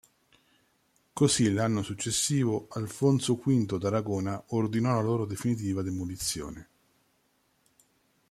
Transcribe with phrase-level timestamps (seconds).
[1.13, 6.69] Così l'anno successivo Alfonso V d'Aragona ordinò la loro definitiva demolizione.